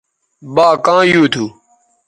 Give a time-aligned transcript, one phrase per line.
[0.55, 1.45] با کاں یُو تھو